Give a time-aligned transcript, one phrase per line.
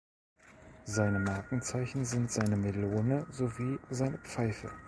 [0.85, 4.71] Seine Markenzeichen sind seine Melone sowie seine Pfeife.